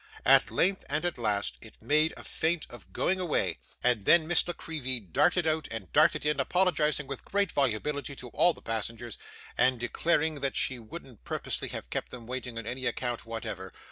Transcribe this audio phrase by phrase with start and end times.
[0.25, 4.47] At length and at last, it made a feint of going away, and then Miss
[4.47, 9.19] La Creevy darted out, and darted in, apologising with great volubility to all the passengers,
[9.59, 13.71] and declaring that she wouldn't purposely have kept them waiting on any account whatever.